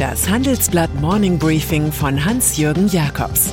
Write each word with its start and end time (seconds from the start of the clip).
Das 0.00 0.30
Handelsblatt 0.30 0.94
Morning 1.02 1.38
Briefing 1.38 1.92
von 1.92 2.24
Hans-Jürgen 2.24 2.88
Jakobs 2.88 3.50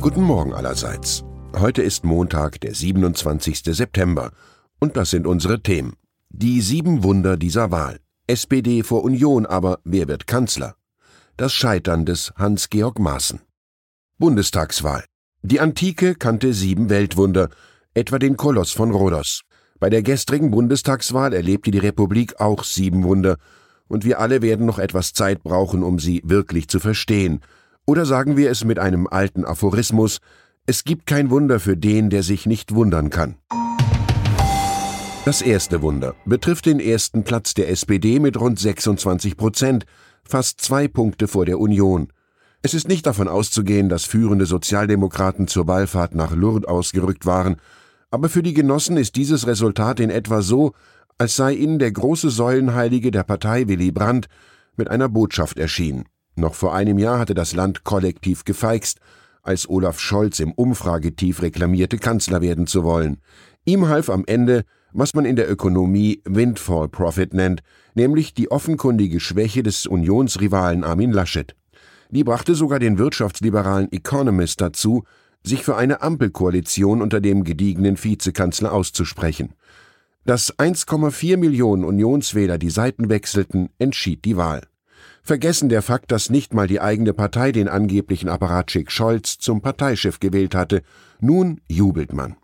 Guten 0.00 0.22
Morgen 0.22 0.54
allerseits. 0.54 1.22
Heute 1.54 1.82
ist 1.82 2.06
Montag, 2.06 2.62
der 2.62 2.74
27. 2.74 3.60
September. 3.62 4.32
Und 4.80 4.96
das 4.96 5.10
sind 5.10 5.26
unsere 5.26 5.60
Themen. 5.60 5.92
Die 6.30 6.62
sieben 6.62 7.02
Wunder 7.02 7.36
dieser 7.36 7.70
Wahl. 7.70 8.00
SPD 8.26 8.82
vor 8.82 9.04
Union, 9.04 9.44
aber 9.44 9.80
wer 9.84 10.08
wird 10.08 10.26
Kanzler? 10.26 10.76
Das 11.36 11.52
Scheitern 11.52 12.06
des 12.06 12.32
Hans-Georg 12.36 12.98
Maaßen. 12.98 13.40
Bundestagswahl. 14.16 15.04
Die 15.42 15.60
Antike 15.60 16.14
kannte 16.14 16.54
sieben 16.54 16.88
Weltwunder, 16.88 17.50
etwa 17.98 18.18
den 18.18 18.36
Koloss 18.36 18.72
von 18.72 18.92
Rhodos. 18.92 19.42
Bei 19.80 19.90
der 19.90 20.02
gestrigen 20.02 20.50
Bundestagswahl 20.50 21.32
erlebte 21.32 21.70
die 21.70 21.78
Republik 21.78 22.40
auch 22.40 22.64
sieben 22.64 23.02
Wunder, 23.02 23.36
und 23.88 24.04
wir 24.04 24.20
alle 24.20 24.42
werden 24.42 24.66
noch 24.66 24.78
etwas 24.78 25.12
Zeit 25.12 25.42
brauchen, 25.42 25.82
um 25.82 25.98
sie 25.98 26.22
wirklich 26.24 26.68
zu 26.68 26.78
verstehen. 26.78 27.40
Oder 27.86 28.04
sagen 28.04 28.36
wir 28.36 28.50
es 28.50 28.64
mit 28.64 28.78
einem 28.78 29.06
alten 29.06 29.44
Aphorismus, 29.44 30.18
es 30.66 30.84
gibt 30.84 31.06
kein 31.06 31.30
Wunder 31.30 31.58
für 31.58 31.76
den, 31.76 32.10
der 32.10 32.22
sich 32.22 32.44
nicht 32.44 32.74
wundern 32.74 33.10
kann. 33.10 33.36
Das 35.24 35.42
erste 35.42 35.82
Wunder 35.82 36.14
betrifft 36.24 36.66
den 36.66 36.80
ersten 36.80 37.24
Platz 37.24 37.54
der 37.54 37.70
SPD 37.70 38.20
mit 38.20 38.38
rund 38.38 38.58
26 38.58 39.36
Prozent, 39.36 39.86
fast 40.22 40.60
zwei 40.60 40.86
Punkte 40.86 41.26
vor 41.28 41.46
der 41.46 41.58
Union. 41.58 42.12
Es 42.60 42.74
ist 42.74 42.88
nicht 42.88 43.06
davon 43.06 43.28
auszugehen, 43.28 43.88
dass 43.88 44.04
führende 44.04 44.44
Sozialdemokraten 44.46 45.48
zur 45.48 45.66
Wallfahrt 45.66 46.14
nach 46.14 46.34
Lourdes 46.34 46.68
ausgerückt 46.68 47.24
waren, 47.24 47.56
aber 48.10 48.28
für 48.28 48.42
die 48.42 48.54
Genossen 48.54 48.96
ist 48.96 49.16
dieses 49.16 49.46
Resultat 49.46 50.00
in 50.00 50.10
etwa 50.10 50.42
so, 50.42 50.72
als 51.18 51.36
sei 51.36 51.52
ihnen 51.52 51.78
der 51.78 51.92
große 51.92 52.30
Säulenheilige 52.30 53.10
der 53.10 53.24
Partei 53.24 53.68
Willy 53.68 53.90
Brandt 53.90 54.28
mit 54.76 54.88
einer 54.88 55.08
Botschaft 55.08 55.58
erschienen. 55.58 56.04
Noch 56.36 56.54
vor 56.54 56.74
einem 56.74 56.98
Jahr 56.98 57.18
hatte 57.18 57.34
das 57.34 57.54
Land 57.54 57.84
kollektiv 57.84 58.44
gefeixt, 58.44 59.00
als 59.42 59.68
Olaf 59.68 59.98
Scholz 59.98 60.40
im 60.40 60.52
Umfragetief 60.52 61.42
reklamierte, 61.42 61.98
Kanzler 61.98 62.40
werden 62.40 62.66
zu 62.66 62.84
wollen. 62.84 63.18
Ihm 63.64 63.88
half 63.88 64.08
am 64.10 64.24
Ende, 64.26 64.64
was 64.92 65.14
man 65.14 65.24
in 65.24 65.36
der 65.36 65.50
Ökonomie 65.50 66.22
Windfall 66.24 66.88
Profit 66.88 67.34
nennt, 67.34 67.62
nämlich 67.94 68.34
die 68.34 68.50
offenkundige 68.50 69.20
Schwäche 69.20 69.62
des 69.62 69.86
Unionsrivalen 69.86 70.84
Armin 70.84 71.12
Laschet. 71.12 71.56
Die 72.10 72.24
brachte 72.24 72.54
sogar 72.54 72.78
den 72.78 72.98
wirtschaftsliberalen 72.98 73.92
Economist 73.92 74.60
dazu, 74.60 75.04
sich 75.44 75.64
für 75.64 75.76
eine 75.76 76.02
Ampelkoalition 76.02 77.02
unter 77.02 77.20
dem 77.20 77.44
gediegenen 77.44 78.02
Vizekanzler 78.02 78.72
auszusprechen. 78.72 79.54
Dass 80.24 80.56
1,4 80.58 81.36
Millionen 81.36 81.84
Unionswähler 81.84 82.58
die 82.58 82.70
Seiten 82.70 83.08
wechselten, 83.08 83.70
entschied 83.78 84.24
die 84.24 84.36
Wahl. 84.36 84.62
Vergessen 85.22 85.68
der 85.68 85.82
Fakt, 85.82 86.10
dass 86.10 86.30
nicht 86.30 86.54
mal 86.54 86.66
die 86.66 86.80
eigene 86.80 87.12
Partei 87.12 87.52
den 87.52 87.68
angeblichen 87.68 88.28
Apparatschik 88.28 88.90
Scholz 88.90 89.38
zum 89.38 89.60
Parteichef 89.60 90.20
gewählt 90.20 90.54
hatte. 90.54 90.82
Nun 91.20 91.60
jubelt 91.68 92.12
man. 92.12 92.36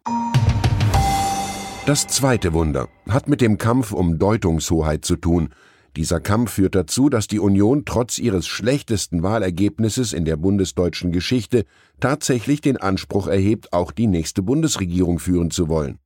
Das 1.87 2.06
zweite 2.06 2.55
Wunder 2.55 2.89
hat 3.09 3.28
mit 3.28 3.41
dem 3.41 3.59
Kampf 3.59 3.92
um 3.92 4.19
Deutungshoheit 4.19 5.05
zu 5.05 5.17
tun, 5.17 5.50
dieser 5.97 6.20
Kampf 6.20 6.53
führt 6.53 6.75
dazu, 6.75 7.09
dass 7.09 7.28
die 7.28 7.39
Union 7.39 7.84
trotz 7.84 8.19
ihres 8.19 8.47
schlechtesten 8.47 9.23
Wahlergebnisses 9.23 10.12
in 10.12 10.25
der 10.25 10.37
bundesdeutschen 10.37 11.12
Geschichte 11.12 11.64
tatsächlich 12.00 12.61
den 12.61 12.77
Anspruch 12.77 13.28
erhebt, 13.28 13.73
auch 13.73 13.92
die 13.92 14.09
nächste 14.09 14.42
Bundesregierung 14.42 15.19
führen 15.20 15.50
zu 15.50 15.69
wollen. 15.69 15.98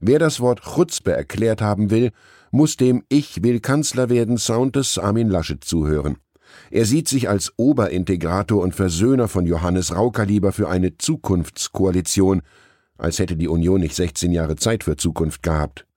Wer 0.00 0.18
das 0.18 0.40
Wort 0.40 0.62
Chutzpe 0.62 1.12
erklärt 1.12 1.60
haben 1.60 1.90
will, 1.90 2.10
muss 2.50 2.76
dem 2.76 3.02
Ich 3.08 3.42
will 3.42 3.60
Kanzler 3.60 4.08
werden 4.08 4.38
Sound 4.38 4.76
des 4.76 4.98
Armin 4.98 5.28
Laschet 5.28 5.62
zuhören. 5.62 6.16
Er 6.70 6.86
sieht 6.86 7.08
sich 7.08 7.28
als 7.28 7.52
Oberintegrator 7.56 8.62
und 8.62 8.74
Versöhner 8.74 9.28
von 9.28 9.44
Johannes 9.46 9.94
Rauker 9.94 10.24
lieber 10.24 10.52
für 10.52 10.68
eine 10.68 10.96
Zukunftskoalition, 10.96 12.42
als 12.96 13.18
hätte 13.18 13.36
die 13.36 13.48
Union 13.48 13.80
nicht 13.80 13.94
16 13.94 14.32
Jahre 14.32 14.56
Zeit 14.56 14.84
für 14.84 14.96
Zukunft 14.96 15.42
gehabt. 15.42 15.87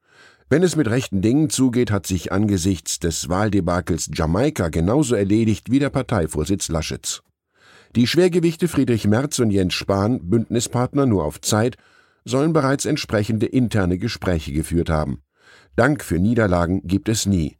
Wenn 0.52 0.64
es 0.64 0.76
mit 0.76 0.90
rechten 0.90 1.22
Dingen 1.22 1.50
zugeht, 1.50 1.92
hat 1.92 2.06
sich 2.06 2.34
angesichts 2.34 3.00
des 3.00 3.30
Wahldebakels 3.30 4.10
Jamaika 4.14 4.68
genauso 4.68 5.16
erledigt 5.16 5.72
wie 5.72 5.80
der 5.80 5.90
Parteivorsitz 5.90 6.68
Laschets. 6.68 7.24
Die 7.96 8.06
Schwergewichte 8.06 8.68
Friedrich 8.68 9.08
Merz 9.08 9.40
und 9.40 9.52
Jens 9.52 9.74
Spahn, 9.74 10.20
Bündnispartner 10.30 11.06
nur 11.06 11.24
auf 11.24 11.40
Zeit, 11.40 11.78
sollen 12.26 12.52
bereits 12.52 12.84
entsprechende 12.84 13.46
interne 13.46 13.98
Gespräche 13.98 14.52
geführt 14.52 14.90
haben. 14.90 15.22
Dank 15.78 16.04
für 16.04 16.20
Niederlagen 16.20 16.82
gibt 16.84 17.08
es 17.08 17.26
nie. 17.26 17.56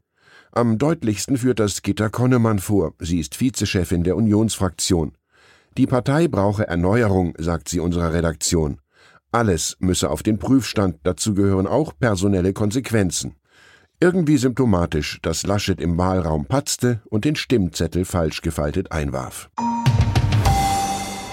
Am 0.52 0.78
deutlichsten 0.78 1.38
führt 1.38 1.62
das 1.62 1.84
Gitta 1.84 2.10
Konnemann 2.10 2.60
vor. 2.60 2.94
Sie 3.00 3.22
ist 3.22 3.40
Vizechefin 3.40 4.04
der 4.04 4.18
Unionsfraktion. 4.18 5.14
Die 5.78 5.88
Partei 5.88 6.28
brauche 6.28 6.68
Erneuerung, 6.68 7.36
sagt 7.38 7.70
sie 7.70 7.80
unserer 7.80 8.12
Redaktion. 8.12 8.82
Alles 9.34 9.78
müsse 9.80 10.10
auf 10.10 10.24
den 10.24 10.40
Prüfstand, 10.40 10.98
dazu 11.04 11.34
gehören 11.34 11.66
auch 11.66 11.94
personelle 11.98 12.52
Konsequenzen. 12.52 13.36
Irgendwie 14.02 14.36
symptomatisch, 14.36 15.20
dass 15.22 15.48
Laschet 15.48 15.80
im 15.80 15.98
Wahlraum 15.98 16.48
patzte 16.48 17.02
und 17.10 17.24
den 17.24 17.38
Stimmzettel 17.38 18.04
falsch 18.04 18.42
gefaltet 18.42 18.92
einwarf. 18.92 19.50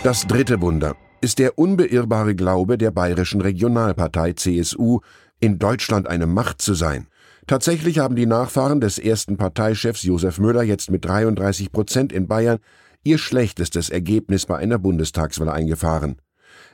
Das 0.04 0.28
dritte 0.28 0.60
Wunder 0.60 0.94
ist 1.20 1.40
der 1.40 1.58
unbeirrbare 1.58 2.36
Glaube 2.36 2.78
der 2.78 2.92
bayerischen 2.92 3.40
Regionalpartei 3.40 4.34
CSU, 4.34 5.00
in 5.40 5.58
Deutschland 5.58 6.06
eine 6.06 6.26
Macht 6.26 6.62
zu 6.62 6.74
sein. 6.74 7.08
Tatsächlich 7.48 7.98
haben 7.98 8.14
die 8.14 8.26
Nachfahren 8.26 8.80
des 8.80 8.98
ersten 8.98 9.36
Parteichefs 9.36 10.04
Josef 10.04 10.38
Müller 10.38 10.62
jetzt 10.62 10.90
mit 10.92 11.04
33 11.04 11.72
Prozent 11.72 12.12
in 12.12 12.28
Bayern 12.28 12.58
ihr 13.02 13.18
schlechtestes 13.18 13.90
Ergebnis 13.90 14.46
bei 14.46 14.56
einer 14.56 14.78
Bundestagswahl 14.78 15.48
eingefahren. 15.48 16.20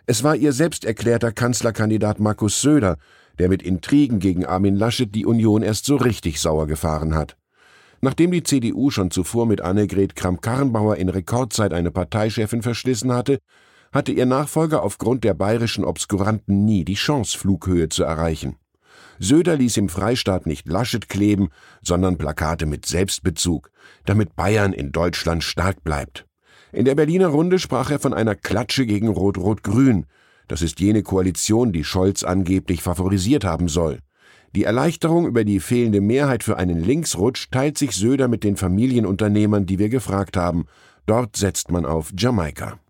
Es 0.07 0.23
war 0.23 0.37
ihr 0.37 0.53
selbst 0.53 0.85
erklärter 0.85 1.33
Kanzlerkandidat 1.33 2.21
Markus 2.21 2.61
Söder, 2.61 2.99
der 3.39 3.49
mit 3.49 3.63
Intrigen 3.63 4.19
gegen 4.19 4.45
Armin 4.45 4.77
Laschet 4.77 5.15
die 5.15 5.25
Union 5.25 5.63
erst 5.63 5.87
so 5.87 5.97
richtig 5.97 6.41
sauer 6.41 6.67
gefahren 6.67 7.15
hat. 7.15 7.37
Nachdem 8.03 8.31
die 8.31 8.43
CDU 8.43 8.91
schon 8.91 9.11
zuvor 9.11 9.47
mit 9.47 9.63
Annegret 9.63 10.15
Kramp-Karrenbauer 10.15 10.97
in 10.97 11.09
Rekordzeit 11.09 11.73
eine 11.73 11.91
Parteichefin 11.91 12.61
verschlissen 12.61 13.13
hatte, 13.13 13.39
hatte 13.93 14.13
ihr 14.13 14.27
Nachfolger 14.27 14.83
aufgrund 14.83 15.25
der 15.25 15.33
bayerischen 15.33 15.87
Obskuranten 15.87 16.67
nie 16.67 16.85
die 16.85 16.95
Chance, 16.95 17.39
Flughöhe 17.39 17.89
zu 17.89 18.05
erreichen. 18.05 18.57
Söder 19.19 19.57
ließ 19.57 19.79
im 19.79 19.89
Freistaat 19.89 20.47
nicht 20.47 20.69
Laschet 20.69 21.09
kleben, 21.09 21.49
sondern 21.81 22.19
Plakate 22.19 22.67
mit 22.67 22.85
Selbstbezug, 22.85 23.71
damit 24.05 24.37
Bayern 24.37 24.75
in 24.75 24.93
Deutschland 24.93 25.43
stark 25.43 25.83
bleibt. 25.83 26.27
In 26.75 26.85
der 26.85 26.97
Berliner 26.97 27.29
Runde 27.29 27.61
sprach 27.61 27.93
er 27.93 28.01
von 28.01 28.13
einer 28.13 28.35
Klatsche 28.35 28.85
gegen 28.85 29.07
Rot-Rot-Grün. 29.07 30.07
Das 30.49 30.61
ist 30.61 30.81
jene 30.81 31.05
Koalition, 31.05 31.73
die 31.73 31.85
Scholz 31.85 32.25
angeblich 32.25 32.83
favorisiert 32.83 33.45
haben 33.45 33.69
soll. 33.69 34.01
Die 34.57 34.65
Erleichterung 34.65 35.25
über 35.27 35.45
die 35.45 35.61
fehlende 35.61 36.01
Mehrheit 36.01 36.43
für 36.43 36.57
einen 36.57 36.83
Linksrutsch 36.83 37.47
teilt 37.53 37.79
sich 37.79 37.93
Söder 37.93 38.27
mit 38.27 38.43
den 38.43 38.57
Familienunternehmern, 38.57 39.67
die 39.67 39.79
wir 39.79 39.89
gefragt 39.89 40.37
haben. 40.37 40.67
Dort 41.07 41.37
setzt 41.37 41.71
man 41.71 41.87
auf 41.87 42.13
Jamaika. 42.19 42.81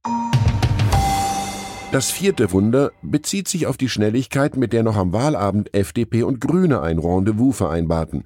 Das 1.92 2.10
vierte 2.10 2.52
Wunder 2.52 2.90
bezieht 3.02 3.48
sich 3.48 3.66
auf 3.66 3.76
die 3.76 3.90
Schnelligkeit, 3.90 4.56
mit 4.56 4.72
der 4.72 4.82
noch 4.82 4.96
am 4.96 5.12
Wahlabend 5.12 5.74
FDP 5.74 6.22
und 6.22 6.40
Grüne 6.40 6.80
ein 6.80 6.98
Rendezvous 6.98 7.58
vereinbarten. 7.58 8.24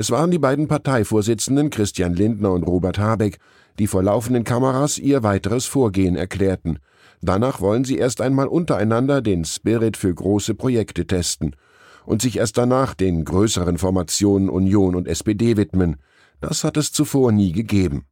Es 0.00 0.10
waren 0.10 0.30
die 0.30 0.38
beiden 0.38 0.66
Parteivorsitzenden 0.66 1.68
Christian 1.68 2.14
Lindner 2.14 2.52
und 2.52 2.62
Robert 2.62 2.98
Habeck, 2.98 3.38
die 3.78 3.86
vor 3.86 4.02
laufenden 4.02 4.44
Kameras 4.44 4.96
ihr 4.96 5.22
weiteres 5.22 5.66
Vorgehen 5.66 6.16
erklärten. 6.16 6.78
Danach 7.20 7.60
wollen 7.60 7.84
sie 7.84 7.98
erst 7.98 8.22
einmal 8.22 8.46
untereinander 8.46 9.20
den 9.20 9.44
Spirit 9.44 9.98
für 9.98 10.14
große 10.14 10.54
Projekte 10.54 11.06
testen 11.06 11.54
und 12.06 12.22
sich 12.22 12.38
erst 12.38 12.56
danach 12.56 12.94
den 12.94 13.26
größeren 13.26 13.76
Formationen 13.76 14.48
Union 14.48 14.94
und 14.94 15.06
SPD 15.06 15.58
widmen. 15.58 15.96
Das 16.40 16.64
hat 16.64 16.78
es 16.78 16.92
zuvor 16.92 17.30
nie 17.30 17.52
gegeben. 17.52 18.06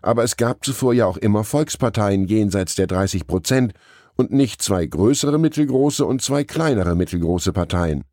Aber 0.00 0.22
es 0.22 0.36
gab 0.36 0.64
zuvor 0.64 0.94
ja 0.94 1.06
auch 1.06 1.16
immer 1.16 1.42
Volksparteien 1.42 2.24
jenseits 2.26 2.76
der 2.76 2.86
30 2.86 3.26
Prozent 3.26 3.72
und 4.14 4.30
nicht 4.30 4.62
zwei 4.62 4.86
größere 4.86 5.40
mittelgroße 5.40 6.06
und 6.06 6.22
zwei 6.22 6.44
kleinere 6.44 6.94
mittelgroße 6.94 7.52
Parteien. 7.52 8.04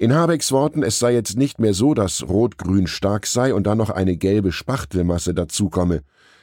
In 0.00 0.14
Habecks 0.14 0.52
Worten, 0.52 0.84
es 0.84 1.00
sei 1.00 1.12
jetzt 1.12 1.36
nicht 1.36 1.58
mehr 1.58 1.74
so, 1.74 1.92
dass 1.92 2.22
Rot-Grün 2.22 2.86
stark 2.86 3.26
sei 3.26 3.52
und 3.52 3.66
dann 3.66 3.78
noch 3.78 3.90
eine 3.90 4.16
gelbe 4.16 4.52
Spachtelmasse 4.52 5.34
dazukomme. 5.34 6.02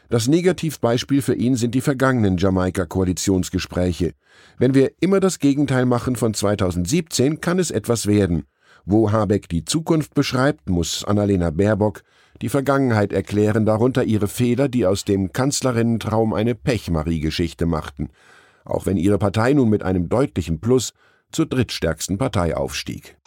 Das 0.10 0.28
Negativbeispiel 0.28 1.22
für 1.22 1.36
ihn 1.36 1.56
sind 1.56 1.74
die 1.74 1.80
vergangenen 1.80 2.36
Jamaika-Koalitionsgespräche. 2.36 4.12
Wenn 4.58 4.74
wir 4.74 4.92
immer 5.00 5.22
das 5.22 5.40
Gegenteil 5.40 5.86
machen 5.86 6.18
von 6.18 6.34
2017, 6.34 7.40
kann 7.40 7.58
es 7.58 7.72
etwas 7.72 8.08
werden. 8.08 8.44
Wo 8.84 9.14
Habeck 9.14 9.48
die 9.48 9.64
Zukunft 9.64 10.16
beschreibt, 10.16 10.70
muss 10.70 11.06
Annalena 11.06 11.50
Baerbock 11.50 12.04
die 12.42 12.50
Vergangenheit 12.50 13.14
erklären, 13.14 13.66
darunter 13.66 14.04
ihre 14.04 14.28
Fehler, 14.28 14.68
die 14.68 14.86
aus 14.86 15.06
dem 15.06 15.32
Kanzlerinnentraum 15.32 16.34
eine 16.34 16.56
Pechmarie-Geschichte 16.56 17.66
machten. 17.66 18.10
Auch 18.66 18.86
wenn 18.86 18.98
ihre 18.98 19.18
Partei 19.18 19.54
nun 19.54 19.70
mit 19.70 19.82
einem 19.82 20.10
deutlichen 20.10 20.60
Plus 20.60 20.92
zur 21.32 21.46
drittstärksten 21.46 22.18
Partei 22.18 22.56
aufstieg. 22.56 23.18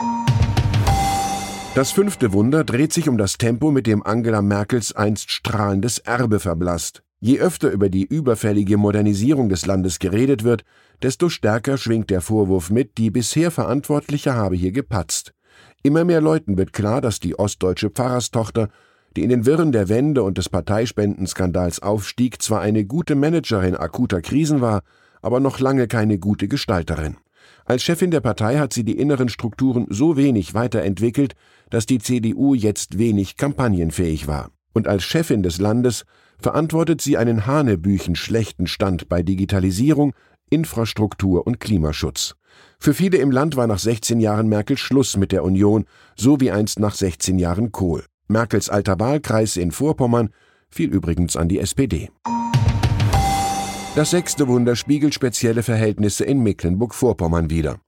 Das 1.74 1.92
fünfte 1.92 2.32
Wunder 2.32 2.64
dreht 2.64 2.92
sich 2.92 3.08
um 3.08 3.18
das 3.18 3.38
Tempo, 3.38 3.70
mit 3.70 3.86
dem 3.86 4.02
Angela 4.02 4.42
Merkels 4.42 4.96
einst 4.96 5.30
strahlendes 5.30 5.98
Erbe 5.98 6.40
verblasst. 6.40 7.02
Je 7.20 7.40
öfter 7.40 7.70
über 7.70 7.88
die 7.88 8.04
überfällige 8.04 8.76
Modernisierung 8.76 9.48
des 9.48 9.66
Landes 9.66 9.98
geredet 9.98 10.44
wird, 10.44 10.64
desto 11.02 11.28
stärker 11.28 11.76
schwingt 11.76 12.10
der 12.10 12.20
Vorwurf 12.20 12.70
mit, 12.70 12.98
die 12.98 13.10
bisher 13.10 13.50
Verantwortliche 13.50 14.34
habe 14.34 14.56
hier 14.56 14.72
gepatzt. 14.72 15.34
Immer 15.82 16.04
mehr 16.04 16.20
Leuten 16.20 16.56
wird 16.58 16.72
klar, 16.72 17.00
dass 17.00 17.20
die 17.20 17.38
ostdeutsche 17.38 17.90
Pfarrerstochter, 17.90 18.68
die 19.16 19.22
in 19.22 19.30
den 19.30 19.46
Wirren 19.46 19.72
der 19.72 19.88
Wende 19.88 20.22
und 20.22 20.38
des 20.38 20.48
Parteispendенskandals 20.48 21.80
aufstieg, 21.80 22.42
zwar 22.42 22.60
eine 22.60 22.84
gute 22.84 23.14
Managerin 23.14 23.76
akuter 23.76 24.20
Krisen 24.20 24.60
war, 24.60 24.82
aber 25.22 25.40
noch 25.40 25.58
lange 25.60 25.88
keine 25.88 26.18
gute 26.18 26.48
Gestalterin. 26.48 27.16
Als 27.64 27.82
Chefin 27.82 28.10
der 28.10 28.20
Partei 28.20 28.58
hat 28.58 28.72
sie 28.72 28.84
die 28.84 28.98
inneren 28.98 29.28
Strukturen 29.28 29.86
so 29.90 30.16
wenig 30.16 30.54
weiterentwickelt, 30.54 31.34
dass 31.70 31.86
die 31.86 31.98
CDU 31.98 32.54
jetzt 32.54 32.98
wenig 32.98 33.36
kampagnenfähig 33.36 34.26
war. 34.26 34.50
Und 34.72 34.88
als 34.88 35.04
Chefin 35.04 35.42
des 35.42 35.58
Landes 35.58 36.04
verantwortet 36.38 37.00
sie 37.00 37.16
einen 37.16 37.46
hanebüchen 37.46 38.14
schlechten 38.14 38.66
Stand 38.66 39.08
bei 39.08 39.22
Digitalisierung, 39.22 40.14
Infrastruktur 40.50 41.46
und 41.46 41.60
Klimaschutz. 41.60 42.34
Für 42.78 42.94
viele 42.94 43.18
im 43.18 43.30
Land 43.30 43.56
war 43.56 43.66
nach 43.66 43.78
16 43.78 44.20
Jahren 44.20 44.48
Merkel 44.48 44.78
Schluss 44.78 45.16
mit 45.16 45.32
der 45.32 45.44
Union, 45.44 45.84
so 46.16 46.40
wie 46.40 46.50
einst 46.50 46.78
nach 46.78 46.94
16 46.94 47.38
Jahren 47.38 47.72
Kohl. 47.72 48.04
Merkels 48.28 48.68
alter 48.68 48.98
Wahlkreis 49.00 49.56
in 49.56 49.72
Vorpommern 49.72 50.30
fiel 50.70 50.90
übrigens 50.90 51.36
an 51.36 51.48
die 51.48 51.58
SPD. 51.58 52.10
Das 53.94 54.10
sechste 54.10 54.46
Wunder 54.46 54.76
spiegelt 54.76 55.14
spezielle 55.14 55.62
Verhältnisse 55.62 56.24
in 56.24 56.42
Mecklenburg-Vorpommern 56.42 57.50
wider. 57.50 57.80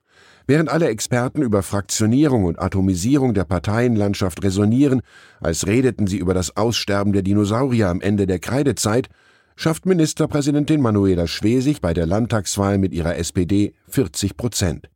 Während 0.47 0.69
alle 0.69 0.88
Experten 0.88 1.43
über 1.43 1.62
Fraktionierung 1.62 2.44
und 2.44 2.58
Atomisierung 2.58 3.35
der 3.35 3.44
Parteienlandschaft 3.44 4.43
resonieren, 4.43 5.02
als 5.41 5.69
redeten 5.69 6.08
sie 6.08 6.19
über 6.19 6.35
das 6.35 6.56
Aussterben 6.56 7.12
der 7.12 7.23
Dinosaurier 7.23 7.88
am 7.88 8.00
Ende 8.00 8.26
der 8.26 8.41
Kreidezeit, 8.41 9.08
schafft 9.55 9.87
Ministerpräsidentin 9.87 10.81
Manuela 10.81 11.29
Schwesig 11.29 11.81
bei 11.81 11.94
der 11.94 12.06
Landtagswahl 12.06 12.79
mit 12.79 12.93
ihrer 12.93 13.17
SPD 13.17 13.75
40 13.88 14.37
Prozent. 14.37 14.91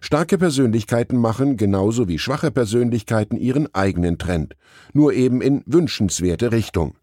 Starke 0.00 0.38
Persönlichkeiten 0.38 1.18
machen, 1.18 1.56
genauso 1.56 2.08
wie 2.08 2.18
schwache 2.18 2.50
Persönlichkeiten, 2.50 3.36
ihren 3.36 3.74
eigenen 3.74 4.18
Trend, 4.18 4.54
nur 4.92 5.12
eben 5.12 5.42
in 5.42 5.62
wünschenswerte 5.66 6.52
Richtung. 6.52 6.94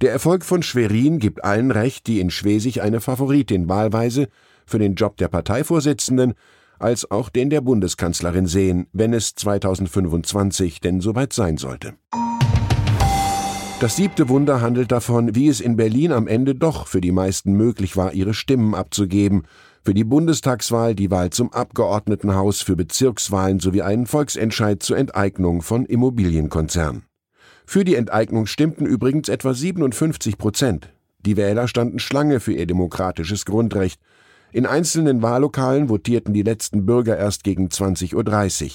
Der 0.00 0.12
Erfolg 0.12 0.44
von 0.44 0.62
Schwerin 0.62 1.18
gibt 1.18 1.44
allen 1.44 1.70
recht, 1.70 2.06
die 2.06 2.20
in 2.20 2.30
Schwesig 2.30 2.82
eine 2.82 3.00
Favoritin 3.00 3.68
wahlweise 3.68 4.28
für 4.66 4.78
den 4.78 4.94
Job 4.94 5.16
der 5.16 5.28
Parteivorsitzenden 5.28 6.34
als 6.78 7.10
auch 7.10 7.28
den 7.28 7.50
der 7.50 7.60
Bundeskanzlerin 7.60 8.46
sehen, 8.46 8.86
wenn 8.92 9.12
es 9.12 9.34
2025 9.34 10.80
denn 10.80 11.00
soweit 11.00 11.32
sein 11.32 11.56
sollte. 11.56 11.94
Das 13.80 13.94
siebte 13.94 14.28
Wunder 14.28 14.60
handelt 14.60 14.90
davon, 14.90 15.36
wie 15.36 15.46
es 15.46 15.60
in 15.60 15.76
Berlin 15.76 16.10
am 16.10 16.26
Ende 16.26 16.56
doch 16.56 16.88
für 16.88 17.00
die 17.00 17.12
meisten 17.12 17.52
möglich 17.52 17.96
war, 17.96 18.12
ihre 18.12 18.34
Stimmen 18.34 18.74
abzugeben, 18.74 19.44
für 19.84 19.94
die 19.94 20.04
Bundestagswahl, 20.04 20.96
die 20.96 21.12
Wahl 21.12 21.30
zum 21.30 21.52
Abgeordnetenhaus, 21.52 22.60
für 22.60 22.74
Bezirkswahlen 22.74 23.60
sowie 23.60 23.82
einen 23.82 24.06
Volksentscheid 24.06 24.82
zur 24.82 24.98
Enteignung 24.98 25.62
von 25.62 25.86
Immobilienkonzernen. 25.86 27.07
Für 27.70 27.84
die 27.84 27.96
Enteignung 27.96 28.46
stimmten 28.46 28.86
übrigens 28.86 29.28
etwa 29.28 29.52
57 29.52 30.38
Prozent. 30.38 30.88
Die 31.26 31.36
Wähler 31.36 31.68
standen 31.68 31.98
Schlange 31.98 32.40
für 32.40 32.54
ihr 32.54 32.64
demokratisches 32.64 33.44
Grundrecht, 33.44 34.00
in 34.52 34.64
einzelnen 34.64 35.20
Wahllokalen 35.20 35.88
votierten 35.88 36.32
die 36.32 36.40
letzten 36.40 36.86
Bürger 36.86 37.18
erst 37.18 37.44
gegen 37.44 37.68
20.30 37.68 38.64
Uhr. 38.64 38.70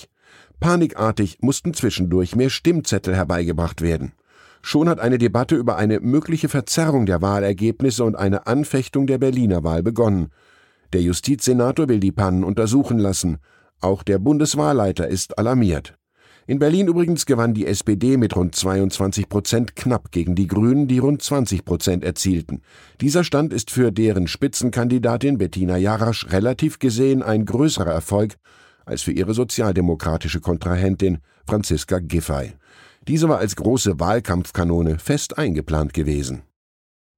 Panikartig 0.59 1.39
mussten 1.41 1.73
zwischendurch 1.73 2.35
mehr 2.35 2.51
Stimmzettel 2.51 3.15
herbeigebracht 3.15 3.81
werden. 3.81 4.11
Schon 4.61 4.87
hat 4.87 4.99
eine 4.99 5.17
Debatte 5.17 5.55
über 5.55 5.75
eine 5.77 5.99
mögliche 5.99 6.47
Verzerrung 6.47 7.07
der 7.07 7.23
Wahlergebnisse 7.23 8.03
und 8.03 8.15
eine 8.15 8.45
Anfechtung 8.45 9.07
der 9.07 9.17
Berliner 9.17 9.63
Wahl 9.63 9.81
begonnen. 9.81 10.27
Der 10.93 11.01
Justizsenator 11.01 11.89
will 11.89 11.99
die 11.99 12.11
Pannen 12.11 12.43
untersuchen 12.43 12.99
lassen. 12.99 13.39
Auch 13.81 14.03
der 14.03 14.19
Bundeswahlleiter 14.19 15.07
ist 15.07 15.39
alarmiert. 15.39 15.97
In 16.45 16.59
Berlin 16.59 16.87
übrigens 16.87 17.25
gewann 17.25 17.53
die 17.53 17.65
SPD 17.65 18.17
mit 18.17 18.35
rund 18.35 18.53
22 18.53 19.29
Prozent 19.29 19.75
knapp 19.77 20.11
gegen 20.11 20.35
die 20.35 20.47
Grünen, 20.47 20.89
die 20.89 20.99
rund 20.99 21.21
20 21.21 21.63
Prozent 21.63 22.03
erzielten. 22.03 22.61
Dieser 22.99 23.23
Stand 23.23 23.53
ist 23.53 23.71
für 23.71 23.93
deren 23.93 24.27
Spitzenkandidatin 24.27 25.37
Bettina 25.37 25.77
Jarasch 25.77 26.27
relativ 26.31 26.79
gesehen 26.79 27.23
ein 27.23 27.45
größerer 27.45 27.91
Erfolg 27.91 28.35
als 28.85 29.03
für 29.03 29.13
ihre 29.13 29.33
sozialdemokratische 29.33 30.41
Kontrahentin 30.41 31.19
Franziska 31.47 31.99
Giffey. 31.99 32.51
Diese 33.07 33.29
war 33.29 33.37
als 33.37 33.55
große 33.55 34.01
Wahlkampfkanone 34.01 34.99
fest 34.99 35.37
eingeplant 35.37 35.93
gewesen. 35.93 36.43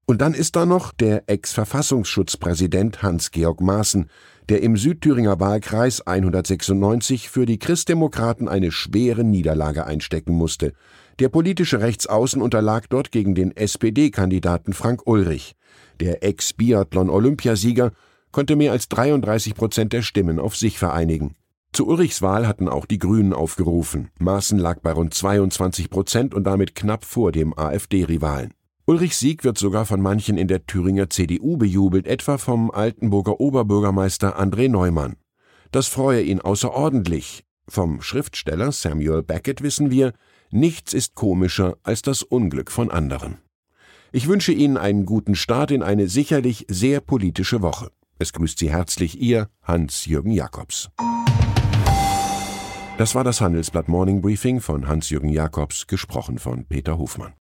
Und 0.08 0.22
dann 0.22 0.36
ist 0.36 0.56
da 0.56 0.68
noch 0.68 0.94
der 0.94 1.24
Ex-Verfassungsschutzpräsident 1.28 3.02
Hans-Georg 3.02 3.60
Maaßen, 3.60 4.08
der 4.50 4.62
im 4.62 4.78
Südthüringer 4.78 5.40
Wahlkreis 5.40 6.06
196 6.06 7.30
für 7.30 7.46
die 7.46 7.60
Christdemokraten 7.60 8.48
eine 8.48 8.72
schwere 8.72 9.24
Niederlage 9.24 9.86
einstecken 9.86 10.34
musste. 10.34 10.74
Der 11.20 11.30
politische 11.30 11.80
Rechtsaußen 11.80 12.42
unterlag 12.42 12.88
dort 12.90 13.12
gegen 13.12 13.36
den 13.36 13.56
SPD-Kandidaten 13.56 14.74
Frank 14.74 15.02
Ulrich. 15.06 15.56
Der 16.00 16.24
Ex-Biathlon-Olympiasieger 16.24 17.92
konnte 18.32 18.56
mehr 18.56 18.74
als 18.74 18.90
33 18.90 19.56
Prozent 19.56 19.94
der 19.94 20.02
Stimmen 20.02 20.40
auf 20.40 20.56
sich 20.56 20.78
vereinigen. 20.78 21.36
Zu 21.72 21.88
Ulrichs 21.88 22.22
Wahl 22.22 22.48
hatten 22.48 22.70
auch 22.70 22.86
die 22.86 23.00
Grünen 23.00 23.34
aufgerufen. 23.34 24.10
Maaßen 24.20 24.60
lag 24.60 24.80
bei 24.82 24.92
rund 24.92 25.14
22 25.14 25.90
Prozent 25.90 26.34
und 26.34 26.46
damit 26.46 26.76
knapp 26.76 27.04
vor 27.04 27.32
dem 27.32 27.58
AfD-Rivalen. 27.58 28.54
Ulrichs 28.88 29.18
Sieg 29.18 29.44
wird 29.44 29.58
sogar 29.58 29.88
von 29.88 30.00
manchen 30.00 30.38
in 30.38 30.48
der 30.48 30.68
Thüringer 30.68 31.10
CDU 31.10 31.58
bejubelt, 31.58 32.06
etwa 32.06 32.38
vom 32.38 32.70
Altenburger 32.70 33.40
Oberbürgermeister 33.40 34.40
André 34.40 34.70
Neumann. 34.70 35.16
Das 35.72 35.88
freue 35.88 36.22
ihn 36.22 36.40
außerordentlich. 36.40 37.44
Vom 37.68 38.04
Schriftsteller 38.04 38.72
Samuel 38.72 39.24
Beckett 39.24 39.64
wissen 39.64 39.90
wir, 39.90 40.14
nichts 40.52 40.94
ist 40.94 41.16
komischer 41.16 41.78
als 41.82 42.04
das 42.04 42.22
Unglück 42.22 42.70
von 42.70 42.92
anderen. 42.92 43.40
Ich 44.12 44.28
wünsche 44.28 44.52
Ihnen 44.52 44.78
einen 44.78 45.08
guten 45.08 45.34
Start 45.34 45.72
in 45.72 45.82
eine 45.82 46.08
sicherlich 46.08 46.68
sehr 46.70 47.02
politische 47.02 47.64
Woche. 47.64 47.90
Es 48.20 48.34
grüßt 48.34 48.60
Sie 48.60 48.70
herzlich 48.70 49.20
Ihr 49.20 49.50
Hans-Jürgen 49.64 50.32
Jakobs. 50.32 50.92
Das 53.00 53.16
war 53.16 53.24
das 53.24 53.42
Handelsblatt 53.42 53.88
Morning 53.88 54.22
Briefing 54.22 54.62
von 54.62 54.88
Hans-Jürgen 54.88 55.30
Jakobs, 55.30 55.88
gesprochen 55.88 56.38
von 56.38 56.66
Peter 56.66 57.00
Hofmann. 57.00 57.34